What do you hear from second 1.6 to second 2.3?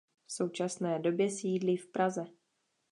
v Praze.